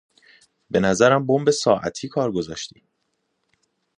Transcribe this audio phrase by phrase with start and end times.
[0.71, 2.83] بنظرم بمب ساعتی کار گذاشتی!